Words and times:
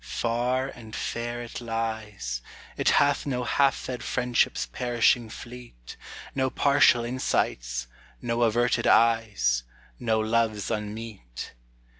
Far 0.03 0.67
and 0.67 0.95
fair 0.95 1.43
it 1.43 1.61
lies; 1.61 2.41
It 2.75 2.89
hath 2.89 3.27
no 3.27 3.43
half 3.43 3.75
fed 3.75 4.01
friendships 4.03 4.65
perishing 4.65 5.29
fleet, 5.29 5.95
No 6.33 6.49
partial 6.49 7.03
insights, 7.05 7.85
no 8.19 8.41
averted 8.41 8.87
eyes, 8.87 9.61
No 9.99 10.19
loves 10.19 10.71
unmeet. 10.71 11.53